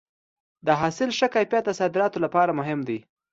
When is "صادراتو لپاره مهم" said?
1.79-2.79